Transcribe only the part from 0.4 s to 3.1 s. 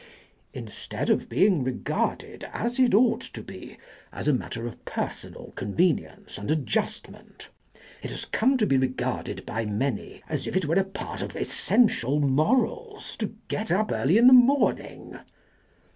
Instead of being regarded, as it